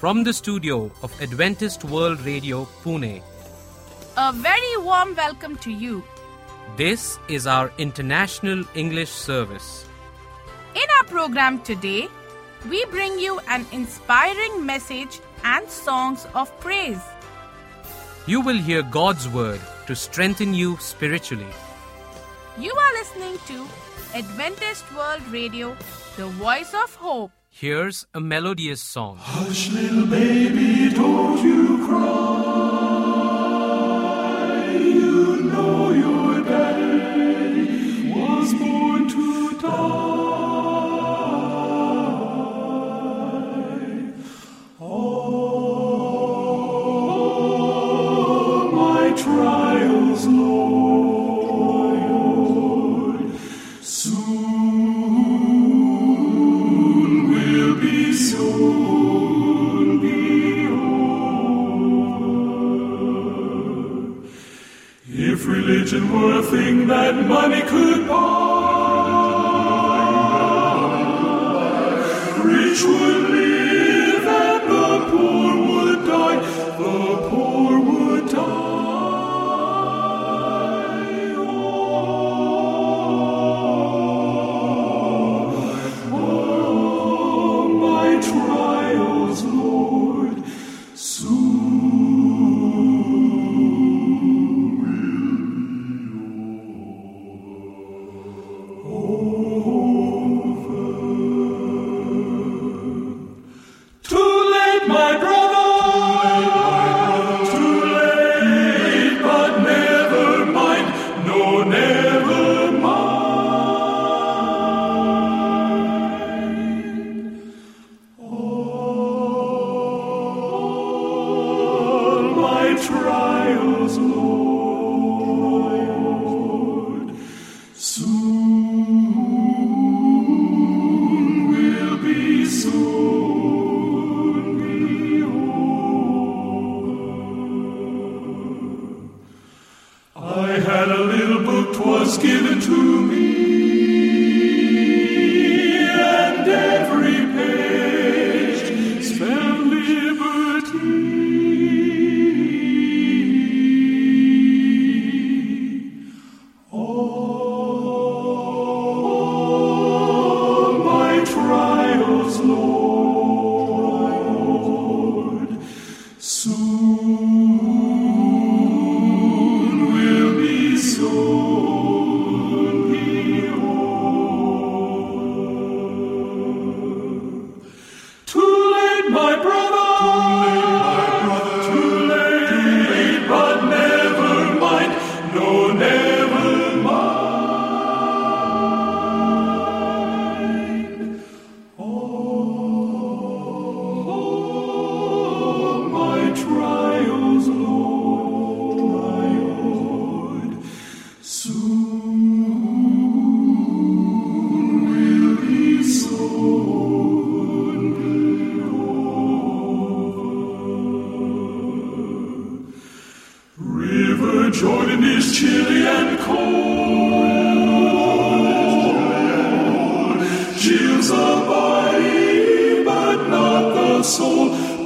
[0.00, 3.22] from the studio of Adventist World Radio Pune.
[4.16, 6.02] A very warm welcome to you.
[6.78, 9.84] This is our International English Service.
[10.74, 12.08] In our program today,
[12.70, 17.02] we bring you an inspiring message and songs of praise.
[18.26, 21.52] You will hear God's Word to strengthen you spiritually.
[22.58, 23.68] You are listening to
[24.14, 25.76] Adventist World Radio,
[26.16, 27.32] the voice of hope.
[27.52, 29.18] Here's a melodious song.
[29.20, 32.39] Hush, little baby, don't you cry.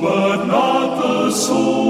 [0.04, 1.84] but not the soul.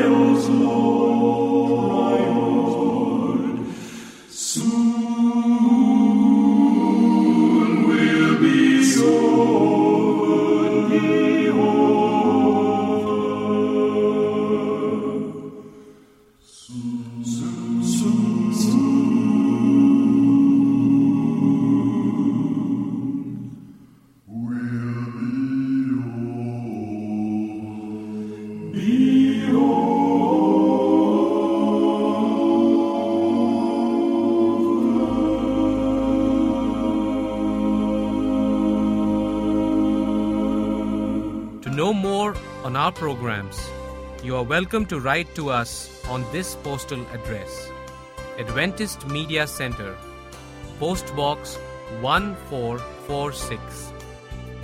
[0.00, 1.09] Deus, Lord.
[42.90, 43.70] Our programs,
[44.24, 47.70] you are welcome to write to us on this postal address
[48.38, 49.96] Adventist Media Center,
[50.80, 51.56] Post Box
[52.00, 53.92] 1446,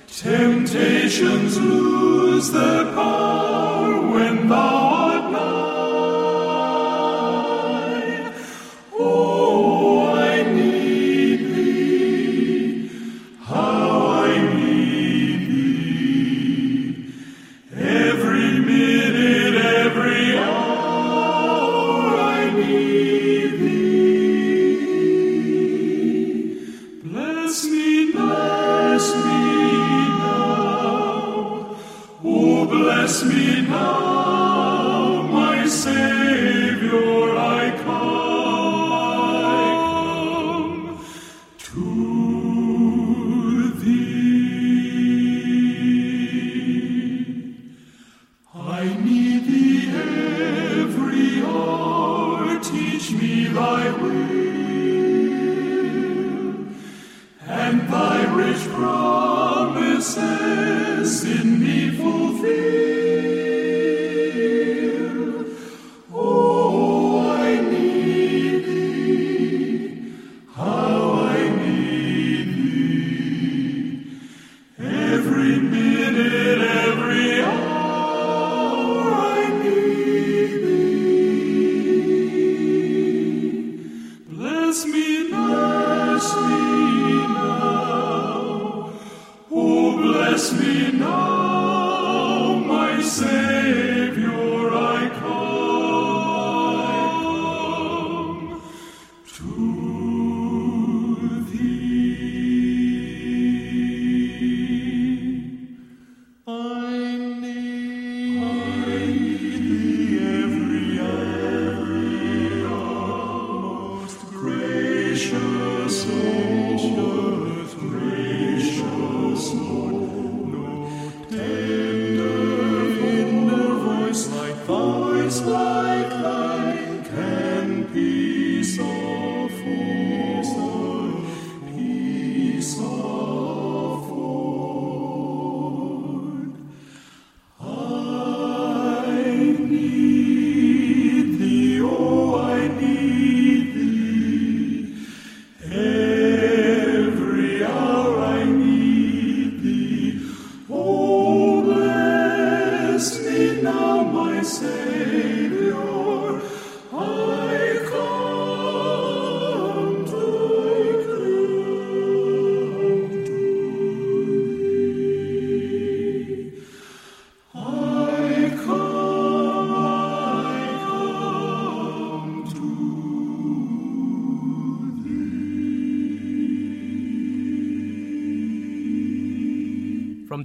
[0.09, 4.84] Temptations lose their power when thou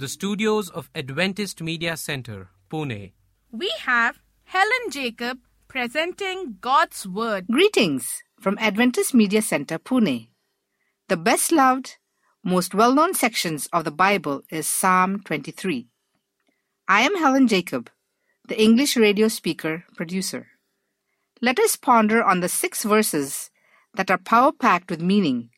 [0.00, 3.12] From the studios of Adventist Media Center, Pune,
[3.52, 7.46] We have Helen Jacob presenting God's Word.
[7.48, 10.30] Greetings from Adventist Media Center, Pune.
[11.08, 11.98] The best loved,
[12.42, 15.86] most well known sections of the Bible is Psalm 23.
[16.88, 17.90] I am Helen Jacob,
[18.48, 20.46] the English radio speaker producer.
[21.42, 23.50] Let us ponder on the six verses
[23.96, 25.50] that are power packed with meaning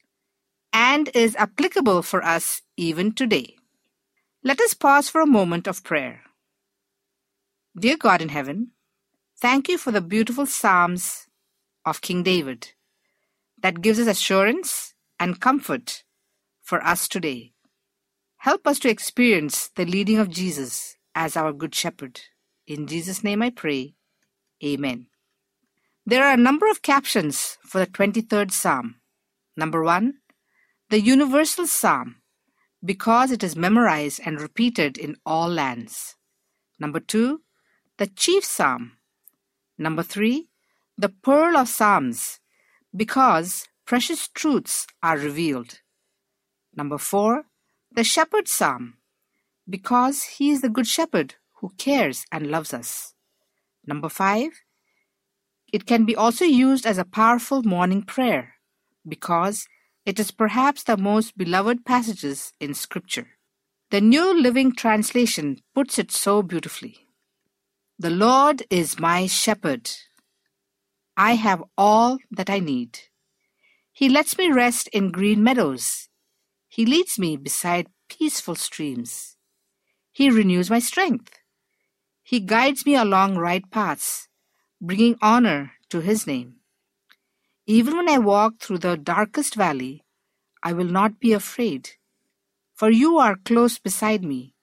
[0.73, 3.55] and is applicable for us even today.
[4.45, 6.23] Let us pause for a moment of prayer.
[7.79, 8.73] Dear God in heaven,
[9.41, 11.29] thank you for the beautiful Psalms
[11.85, 12.73] of King David
[13.63, 16.03] that gives us assurance and comfort
[16.61, 17.53] for us today.
[18.39, 22.21] Help us to experience the leading of Jesus as our Good Shepherd.
[22.67, 23.95] In Jesus' name I pray.
[24.65, 25.07] Amen.
[26.05, 28.97] There are a number of captions for the 23rd Psalm.
[29.57, 30.15] Number one,
[30.91, 32.17] the Universal Psalm,
[32.85, 36.17] because it is memorized and repeated in all lands.
[36.79, 37.43] Number two,
[37.99, 38.93] the chief psalm.
[39.79, 40.49] Number three,
[40.99, 42.41] the pearl of psalms,
[42.95, 45.81] because precious truths are revealed.
[46.75, 47.45] Number four,
[47.91, 48.95] the shepherd psalm,
[49.69, 53.15] because he is the good shepherd who cares and loves us.
[53.87, 54.51] Number five,
[55.73, 58.55] it can be also used as a powerful morning prayer,
[59.07, 59.67] because
[60.05, 63.29] it is perhaps the most beloved passages in Scripture.
[63.91, 67.07] The New Living Translation puts it so beautifully.
[67.99, 69.91] The Lord is my shepherd.
[71.17, 72.99] I have all that I need.
[73.93, 76.09] He lets me rest in green meadows.
[76.69, 79.37] He leads me beside peaceful streams.
[80.11, 81.39] He renews my strength.
[82.23, 84.29] He guides me along right paths,
[84.81, 86.62] bringing honor to His name.
[87.73, 90.05] Even when I walk through the darkest valley,
[90.63, 91.93] I will not be afraid,
[92.75, 94.55] for you are close beside me.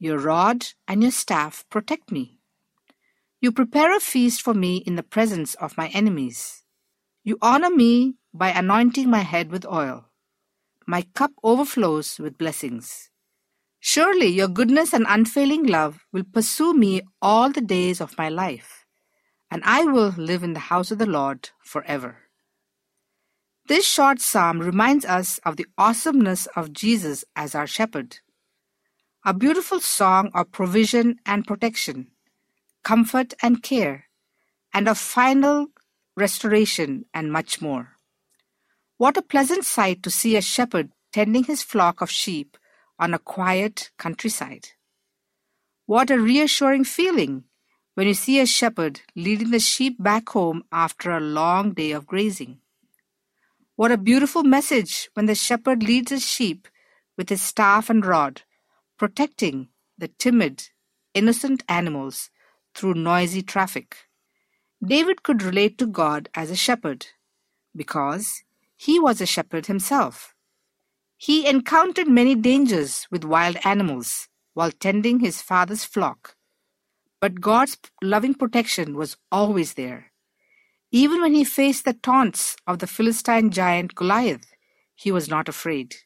[0.00, 2.40] Your rod and your staff protect me.
[3.40, 6.64] You prepare a feast for me in the presence of my enemies.
[7.22, 10.06] You honor me by anointing my head with oil.
[10.84, 13.10] My cup overflows with blessings.
[13.78, 18.84] Surely your goodness and unfailing love will pursue me all the days of my life,
[19.48, 22.21] and I will live in the house of the Lord forever.
[23.72, 28.18] This short psalm reminds us of the awesomeness of Jesus as our shepherd.
[29.24, 32.08] A beautiful song of provision and protection,
[32.84, 34.10] comfort and care,
[34.74, 35.68] and of final
[36.14, 37.96] restoration and much more.
[38.98, 42.58] What a pleasant sight to see a shepherd tending his flock of sheep
[42.98, 44.68] on a quiet countryside.
[45.86, 47.44] What a reassuring feeling
[47.94, 52.06] when you see a shepherd leading the sheep back home after a long day of
[52.06, 52.58] grazing.
[53.74, 56.68] What a beautiful message when the shepherd leads his sheep
[57.16, 58.42] with his staff and rod,
[58.98, 60.68] protecting the timid,
[61.14, 62.28] innocent animals
[62.74, 63.96] through noisy traffic.
[64.84, 67.06] David could relate to God as a shepherd
[67.74, 68.44] because
[68.76, 70.34] he was a shepherd himself.
[71.16, 76.36] He encountered many dangers with wild animals while tending his father's flock.
[77.20, 80.11] But God's loving protection was always there.
[80.94, 84.52] Even when he faced the taunts of the Philistine giant Goliath,
[84.94, 85.96] he was not afraid.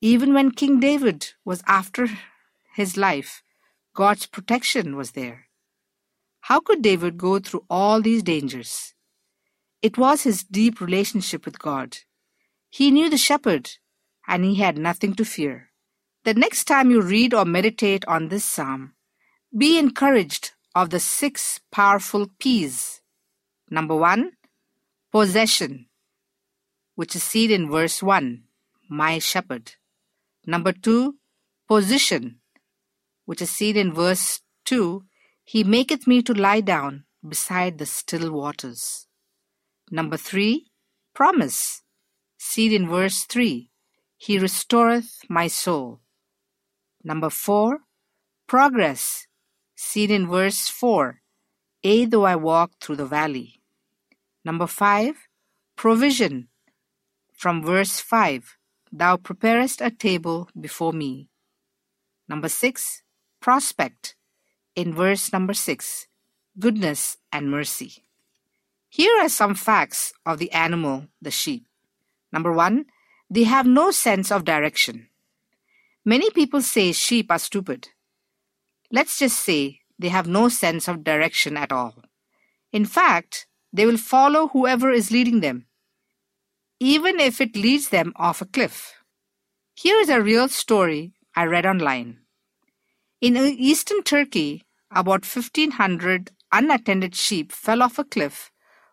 [0.00, 2.08] Even when King David was after
[2.74, 3.42] his life,
[3.92, 5.48] God's protection was there.
[6.42, 8.94] How could David go through all these dangers?
[9.82, 11.98] It was his deep relationship with God.
[12.70, 13.68] He knew the shepherd,
[14.28, 15.70] and he had nothing to fear.
[16.24, 18.94] The next time you read or meditate on this psalm,
[19.56, 23.01] be encouraged of the six powerful P's.
[23.72, 24.32] Number one,
[25.10, 25.86] possession,
[26.94, 28.42] which is seen in verse 1,
[28.90, 29.76] my shepherd.
[30.44, 31.16] Number two,
[31.66, 32.40] position,
[33.24, 35.04] which is seen in verse 2,
[35.42, 39.06] he maketh me to lie down beside the still waters.
[39.90, 40.66] Number three,
[41.14, 41.80] promise.
[42.36, 43.70] seen in verse 3.
[44.18, 46.02] He restoreth my soul.
[47.02, 47.78] Number four,
[48.46, 49.26] progress.
[49.74, 51.22] Seen in verse 4.
[51.82, 53.61] Yea, though I walk through the valley.
[54.44, 55.28] Number five,
[55.76, 56.48] provision.
[57.32, 58.56] From verse 5.
[58.92, 61.28] Thou preparest a table before me.
[62.28, 63.02] Number six,
[63.40, 64.14] prospect
[64.76, 66.06] in verse number 6
[66.58, 68.04] goodness and mercy.
[68.88, 71.66] Here are some facts of the animal, the sheep.
[72.30, 72.86] Number one,
[73.30, 75.08] they have no sense of direction.
[76.04, 77.88] Many people say sheep are stupid.
[78.90, 82.04] Let's just say they have no sense of direction at all.
[82.72, 85.66] In fact, they will follow whoever is leading them,
[86.78, 88.94] even if it leads them off a cliff.
[89.74, 92.18] Here is a real story I read online.
[93.20, 98.50] In uh, eastern Turkey, about 1500 unattended sheep fell off a cliff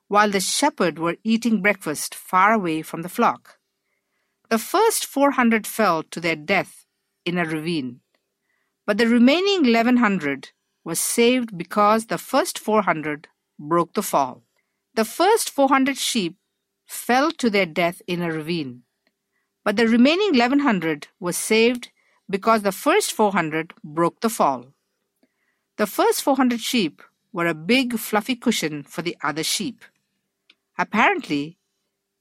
[0.08, 3.58] while the shepherd were eating breakfast far away from the flock.
[4.50, 6.86] The first 400 fell to their death
[7.26, 8.00] in a ravine,
[8.88, 10.52] but the remaining 1100
[10.84, 13.28] was saved because the first 400
[13.60, 14.44] broke the fall.
[15.00, 16.36] The first 400 sheep
[16.86, 18.84] fell to their death in a ravine,
[19.64, 21.90] but the remaining 1100 were saved
[22.30, 24.74] because the first 400 broke the fall.
[25.78, 27.02] The first 400 sheep
[27.32, 29.86] were a big fluffy cushion for the other sheep.
[30.78, 31.58] Apparently,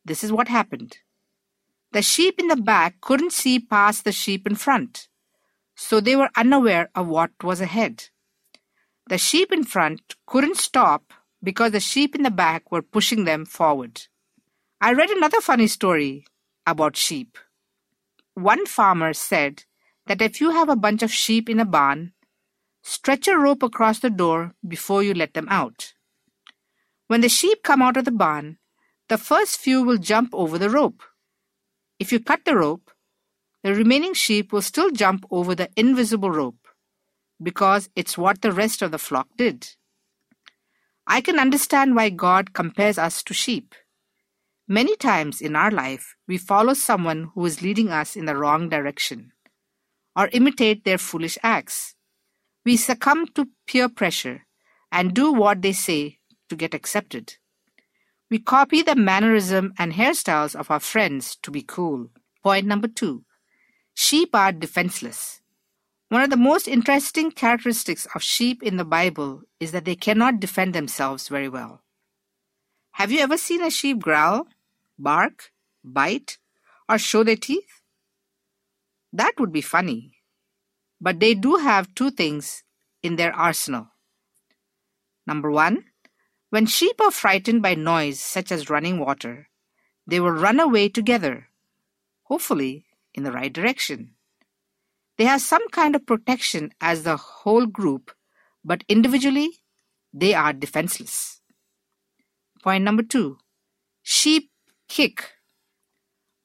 [0.04, 0.98] this is what happened.
[1.90, 5.08] The sheep in the back couldn't see past the sheep in front,
[5.74, 8.10] so they were unaware of what was ahead.
[9.08, 13.44] The sheep in front couldn't stop because the sheep in the back were pushing them
[13.44, 14.02] forward.
[14.80, 16.24] I read another funny story
[16.66, 17.38] about sheep.
[18.34, 19.64] one farmer said
[20.06, 22.12] that if you have a bunch of sheep in a barn,
[22.82, 25.92] stretch a rope across the door before you let them out.
[27.08, 28.58] When the sheep come out of the barn,
[29.08, 31.02] the first few will jump over the rope.
[31.98, 32.92] If you cut the rope,
[33.64, 36.68] the remaining sheep will still jump over the invisible rope
[37.42, 39.74] because it's what the rest of the flock did.
[41.10, 43.74] I can understand why God compares us to sheep.
[44.68, 48.68] Many times in our life, we follow someone who is leading us in the wrong
[48.68, 49.32] direction
[50.14, 51.94] or imitate their foolish acts.
[52.66, 54.46] We succumb to peer pressure
[54.92, 56.18] and do what they say
[56.50, 57.36] to get accepted.
[58.30, 62.08] We copy the mannerism and hairstyles of our friends to be cool.
[62.42, 63.24] Point number two
[63.94, 65.40] sheep are defenseless.
[66.08, 70.40] One of the most interesting characteristics of sheep in the Bible is that they cannot
[70.40, 71.82] defend themselves very well.
[72.92, 74.46] Have you ever seen a sheep growl,
[74.98, 75.52] bark,
[75.84, 76.38] bite,
[76.88, 77.82] or show their teeth?
[79.12, 80.14] That would be funny.
[80.98, 82.64] But they do have two things
[83.02, 83.88] in their arsenal.
[85.26, 85.84] Number one,
[86.48, 89.48] when sheep are frightened by noise such as running water,
[90.06, 91.48] they will run away together,
[92.24, 94.14] hopefully in the right direction.
[95.18, 98.12] They have some kind of protection as the whole group,
[98.64, 99.50] but individually,
[100.12, 101.40] they are defenseless.
[102.62, 103.38] Point number two
[104.02, 104.50] sheep
[104.88, 105.32] kick.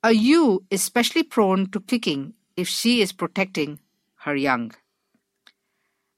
[0.04, 3.80] A ewe is especially prone to kicking if she is protecting
[4.26, 4.74] her young.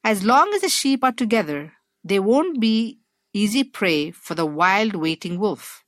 [0.04, 3.00] As long as the sheep are together, they won't be
[3.34, 5.84] easy prey for the wild waiting wolf.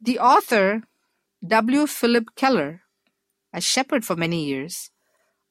[0.00, 0.82] The author,
[1.46, 1.86] W.
[1.86, 2.82] Philip Keller,
[3.52, 4.90] a shepherd for many years,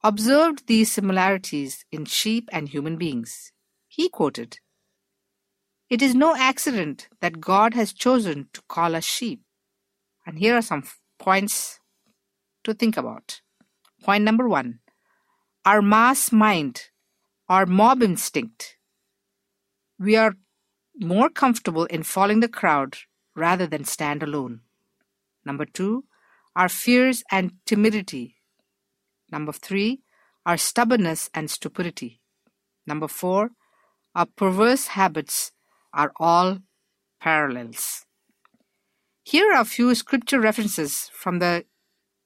[0.08, 3.52] observed these similarities in sheep and human beings.
[3.90, 4.60] He quoted,
[5.90, 9.42] It is no accident that God has chosen to call us sheep.
[10.26, 10.84] And here are some
[11.20, 11.82] points
[12.64, 13.42] to think about.
[14.02, 14.80] Point number one
[15.66, 16.84] our mass mind,
[17.50, 18.78] our mob instinct.
[20.00, 20.36] We are
[20.96, 22.96] more comfortable in following the crowd
[23.36, 24.62] rather than stand alone.
[25.43, 26.06] Number two,
[26.56, 28.37] our fears and timidity.
[29.32, 30.02] Number three,
[30.46, 32.22] our stubbornness and stupidity.
[32.86, 33.52] Number four,
[34.16, 35.52] our perverse habits
[35.94, 36.60] are all
[37.20, 38.06] parallels.
[39.24, 41.66] Here are a few scripture references from the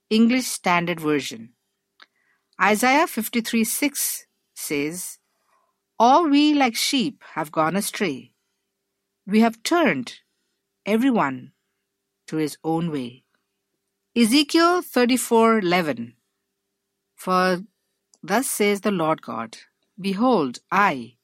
[0.09, 1.53] English Standard Version.
[2.61, 5.17] Isaiah 53 6 says,
[5.97, 8.33] All we like sheep have gone astray.
[9.25, 10.19] We have turned
[10.85, 11.53] everyone
[12.27, 13.23] to his own way.
[14.15, 16.13] Ezekiel 34 11
[17.23, 17.61] For
[18.23, 19.57] thus says the Lord God,
[19.99, 21.17] Behold, I,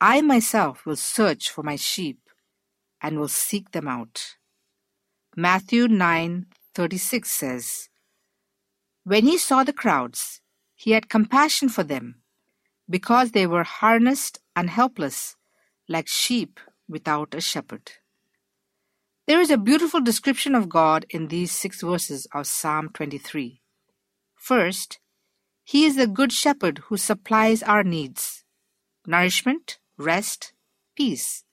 [0.00, 2.30] I myself will search for my sheep
[3.02, 4.36] and will seek them out.
[5.36, 7.90] Matthew 9:36 says,
[9.04, 10.40] When he saw the crowds,
[10.74, 12.22] he had compassion for them,
[12.88, 15.36] because they were harnessed and helpless,
[15.90, 17.92] like sheep without a shepherd.
[19.26, 23.60] There is a beautiful description of God in these six verses of Psalm 23.
[24.34, 25.00] First,
[25.70, 28.42] He is the good shepherd who supplies our needs
[29.06, 30.54] nourishment, rest,
[30.96, 31.44] peace.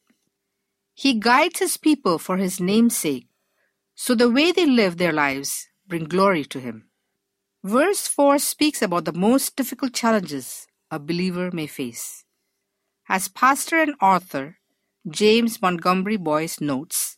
[0.94, 3.28] He guides His people for His name's sake,
[3.94, 6.88] so the way they live their lives bring glory to Him.
[7.62, 12.24] Verse 4 speaks about the most difficult challenges a believer may face.
[13.10, 14.60] As pastor and author
[15.10, 17.18] James Montgomery Boice notes,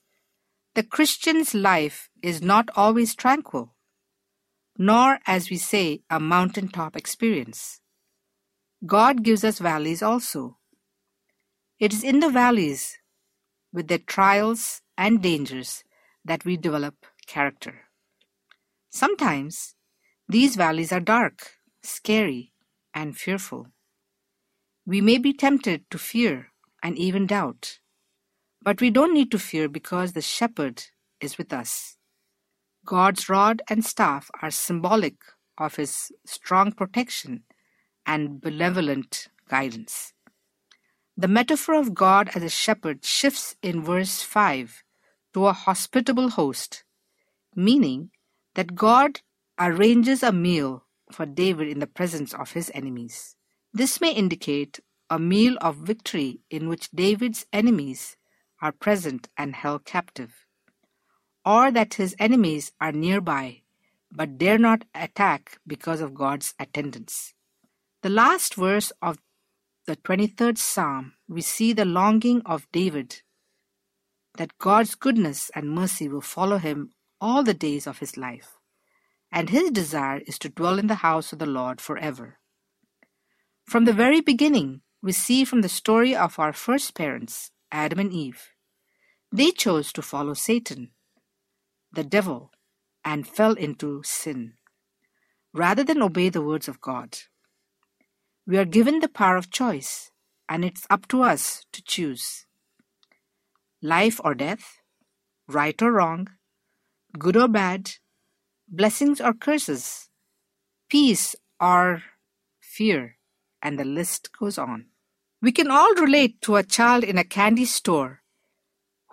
[0.74, 3.76] the Christian's life is not always tranquil,
[4.78, 7.82] nor, as we say, a mountaintop experience.
[8.86, 10.58] God gives us valleys also.
[11.80, 12.98] It is in the valleys,
[13.74, 15.84] with their trials and dangers,
[16.24, 17.82] that we develop character.
[18.90, 19.76] Sometimes
[20.28, 22.54] these valleys are dark, scary,
[22.94, 23.68] and fearful.
[24.86, 26.48] We may be tempted to fear
[26.82, 27.80] and even doubt,
[28.62, 30.84] but we don't need to fear because the shepherd
[31.20, 31.97] is with us.
[32.88, 35.16] God's rod and staff are symbolic
[35.58, 37.44] of his strong protection
[38.06, 40.14] and benevolent guidance.
[41.18, 44.84] The metaphor of God as a shepherd shifts in verse 5
[45.34, 46.86] to a hospitable host,
[47.54, 48.12] meaning
[48.56, 49.20] that God
[49.60, 53.36] arranges a meal for David in the presence of his enemies.
[53.74, 58.16] This may indicate a meal of victory in which David's enemies
[58.62, 60.47] are present and held captive,
[61.56, 63.62] or that his enemies are nearby
[64.12, 67.34] but dare not attack because of God's attendance.
[68.02, 69.18] The last verse of
[69.86, 73.22] the 23rd Psalm, we see the longing of David
[74.38, 78.58] that God's goodness and mercy will follow him all the days of his life
[79.32, 82.40] and his desire is to dwell in the house of the Lord forever.
[83.66, 88.12] From the very beginning, we see from the story of our first parents, Adam and
[88.12, 88.50] Eve,
[89.32, 90.92] they chose to follow Satan,
[91.98, 92.52] the devil,
[93.04, 94.54] and fell into sin,
[95.52, 97.18] rather than obey the words of God.
[98.46, 100.12] We are given the power of choice,
[100.48, 102.46] and it's up to us to choose.
[103.82, 104.78] Life or death,
[105.48, 106.30] right or wrong,
[107.18, 107.94] good or bad,
[108.68, 110.10] blessings or curses,
[110.90, 112.04] peace or
[112.62, 113.18] fear,
[113.64, 114.86] and the list goes on.
[115.42, 118.22] We can all relate to a child in a candy store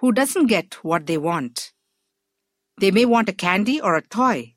[0.01, 1.73] who doesn't get what they want.
[2.79, 4.55] They may want a candy or a toy,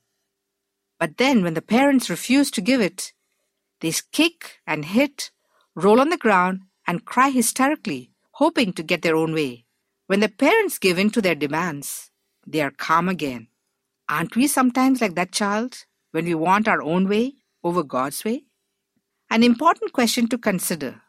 [0.99, 3.13] but then when the parents refuse to give it,
[3.81, 5.31] they kick and hit,
[5.75, 9.65] roll on the ground, and cry hysterically, hoping to get their own way.
[10.07, 12.09] When the parents give in to their demands,
[12.45, 13.49] they are calm again.
[14.09, 18.45] Aren't we sometimes like that child when we want our own way over God's way?
[19.29, 21.01] An important question to consider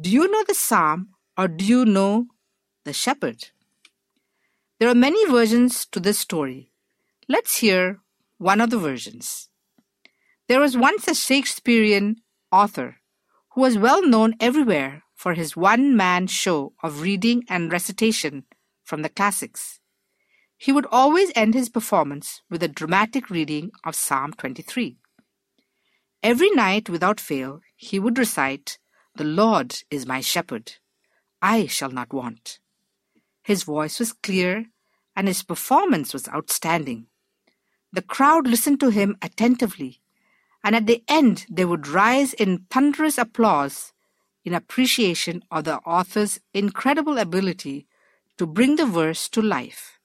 [0.00, 2.26] Do you know the psalm or do you know
[2.84, 3.48] the shepherd?
[4.80, 6.72] There are many versions to this story.
[7.28, 8.00] Let's hear
[8.38, 9.48] one of the versions.
[10.48, 12.16] There was once a Shakespearean
[12.50, 12.96] author
[13.52, 18.44] who was well known everywhere for his one man show of reading and recitation
[18.82, 19.78] from the classics.
[20.56, 24.96] He would always end his performance with a dramatic reading of Psalm 23.
[26.20, 28.78] Every night, without fail, he would recite,
[29.14, 30.74] The Lord is my shepherd.
[31.40, 32.58] I shall not want.
[33.44, 34.66] His voice was clear
[35.14, 37.06] and his performance was outstanding.
[37.92, 40.00] The crowd listened to him attentively,
[40.64, 43.92] and at the end they would rise in thunderous applause
[44.44, 47.86] in appreciation of the author's incredible ability
[48.38, 50.00] to bring the verse to life.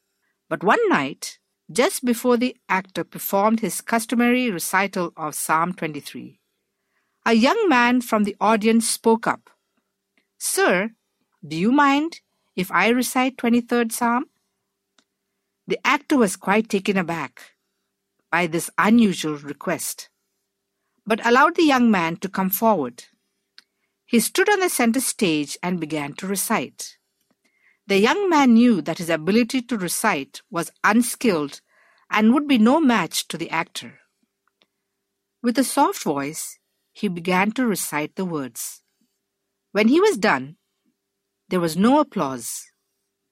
[0.50, 1.40] But one night,
[1.72, 6.40] just before the actor performed his customary recital of Psalm 23,
[7.26, 9.50] a young man from the audience spoke up.
[10.38, 10.92] Sir,
[11.46, 12.22] do you mind
[12.60, 14.26] if I recite 23rd Psalm?
[15.66, 17.54] The actor was quite taken aback
[18.30, 20.10] by this unusual request,
[21.08, 23.06] but allowed the young man to come forward.
[24.06, 26.98] He stood on the center stage and began to recite.
[27.88, 31.62] The young man knew that his ability to recite was unskilled
[32.12, 34.00] and would be no match to the actor.
[35.42, 36.60] With a soft voice,
[36.92, 38.82] he began to recite the words.
[39.72, 40.58] When he was done,
[41.50, 42.72] there was no applause.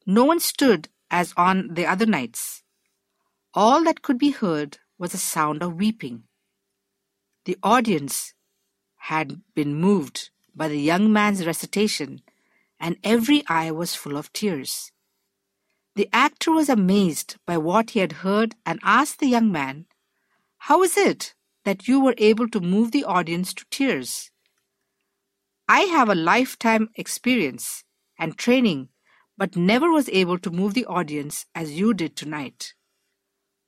[0.05, 2.63] No one stood as on the other nights.
[3.53, 6.23] All that could be heard was a sound of weeping.
[7.45, 8.33] The audience
[8.97, 12.21] had been moved by the young man's recitation
[12.79, 14.91] and every eye was full of tears.
[15.95, 19.85] The actor was amazed by what he had heard and asked the young man,
[20.57, 21.33] How is it
[21.65, 24.31] that you were able to move the audience to tears?
[25.67, 27.83] I have a lifetime experience
[28.17, 28.89] and training,
[29.37, 32.73] but never was able to move the audience as you did tonight.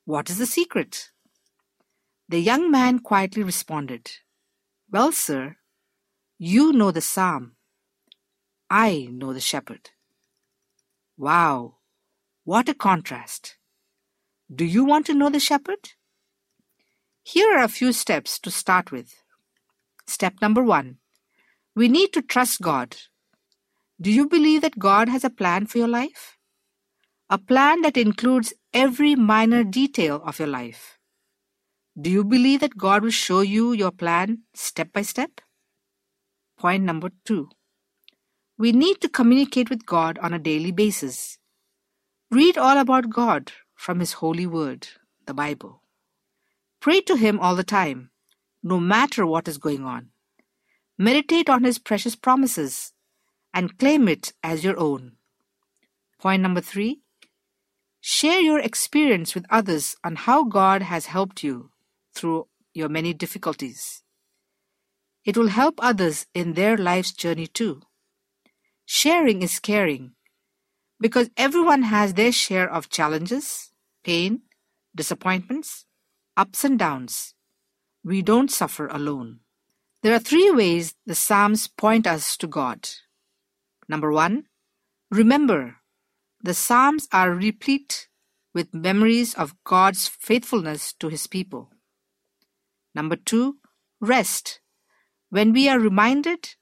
[0.04, 1.10] What is the secret?
[2.28, 4.10] The young man quietly responded,
[4.90, 5.56] Well, sir,
[6.38, 7.56] you know the psalm
[8.70, 9.90] I know the shepherd.
[11.16, 11.78] Wow,
[12.44, 13.56] what a contrast.
[14.52, 15.90] Do you want to know the shepherd?
[17.24, 19.12] Here are a few steps to start with.
[20.06, 20.98] Step number one
[21.74, 22.96] we need to trust God.
[24.00, 26.38] Do you believe that God has a plan for your life?
[27.28, 30.98] A plan that includes every minor detail of your life.
[32.00, 35.42] Do you believe that God will show you your plan step by step?
[36.58, 37.50] Point number two
[38.56, 41.38] we need to communicate with God on a daily basis.
[42.30, 44.86] Read all about God from His holy word,
[45.26, 45.82] the Bible.
[46.78, 48.10] Pray to Him all the time,
[48.62, 50.10] no matter what is going on.
[50.98, 52.92] Meditate on His precious promises
[53.52, 55.12] and claim it as your own.
[56.18, 57.00] Point number three
[58.00, 61.70] share your experience with others on how God has helped you
[62.14, 64.02] through your many difficulties.
[65.24, 67.82] It will help others in their life's journey too.
[68.86, 70.12] Sharing is caring
[70.98, 73.72] because everyone has their share of challenges,
[74.04, 74.42] pain,
[74.94, 75.86] disappointments,
[76.36, 77.34] ups and downs.
[78.04, 79.40] We don't suffer alone.
[80.02, 82.88] There are three ways the Psalms point us to God.
[83.90, 84.44] Number one,
[85.10, 85.78] remember,
[86.40, 88.06] the Psalms are replete
[88.54, 91.72] with memories of God's faithfulness to his people.
[92.94, 93.56] Number two,
[94.00, 94.60] rest.
[95.28, 96.54] When we are reminded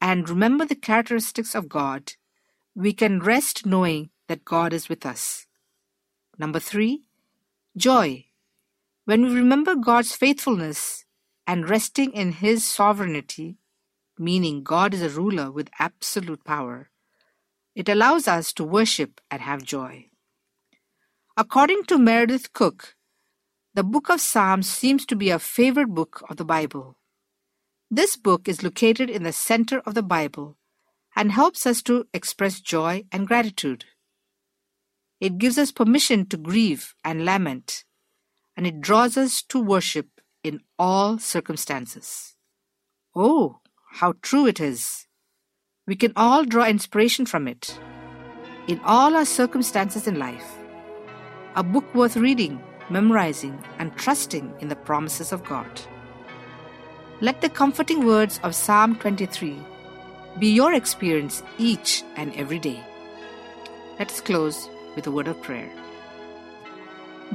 [0.00, 2.14] and remember the characteristics of God,
[2.74, 5.46] we can rest knowing that God is with us.
[6.38, 7.04] Number three,
[7.76, 8.24] joy.
[9.04, 11.04] When we remember God's faithfulness
[11.46, 13.59] and resting in His sovereignty,
[14.20, 16.90] meaning God is a ruler with absolute power,
[17.74, 20.06] it allows us to worship and have joy.
[21.36, 22.96] According to Meredith Cook,
[23.72, 26.98] the book of Psalms seems to be a favorite book of the Bible.
[27.90, 30.58] This book is located in the center of the Bible
[31.16, 33.84] and helps us to express joy and gratitude.
[35.20, 37.84] It gives us permission to grieve and lament,
[38.56, 42.36] and it draws us to worship in all circumstances.
[43.14, 43.60] Oh,
[43.92, 45.06] how true it is!
[45.86, 47.78] We can all draw inspiration from it.
[48.68, 50.56] In all our circumstances in life,
[51.56, 55.68] a book worth reading, memorizing, and trusting in the promises of God.
[57.20, 59.58] Let the comforting words of Psalm 23
[60.38, 62.80] be your experience each and every day.
[63.98, 65.70] Let us close with a word of prayer.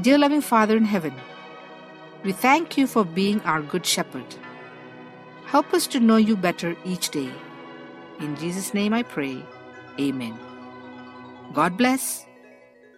[0.01, 1.13] Dear loving Father in heaven,
[2.23, 4.25] we thank you for being our good shepherd.
[5.45, 7.31] Help us to know you better each day.
[8.19, 9.43] In Jesus' name I pray.
[9.99, 10.37] Amen.
[11.53, 12.25] God bless.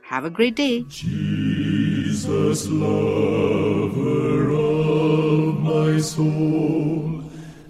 [0.04, 0.84] Have a great day.
[0.88, 7.24] Jesus, lover of my soul,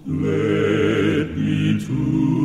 [0.06, 2.37] let me to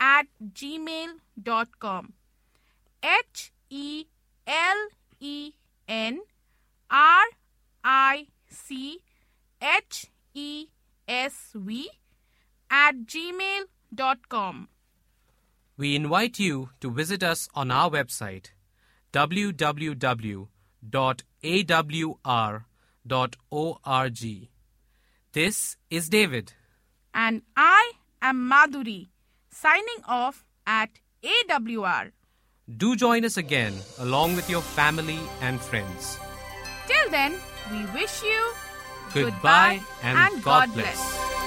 [0.00, 2.12] at gmail.com.
[3.02, 4.06] H E
[4.46, 4.88] L
[5.20, 5.52] E
[5.88, 6.20] N
[6.90, 7.24] R
[7.84, 8.98] I C
[9.60, 10.66] H E
[11.08, 11.90] S V
[12.70, 14.68] at gmail.com.
[15.76, 18.50] We invite you to visit us on our website
[21.42, 22.62] www.awr.org.
[25.32, 26.52] This is David.
[27.14, 29.08] And I am Madhuri,
[29.50, 30.90] signing off at
[31.22, 32.12] AWR.
[32.76, 36.18] Do join us again along with your family and friends.
[36.86, 37.34] Till then,
[37.70, 38.52] we wish you
[39.12, 41.41] Goodbye and God bless.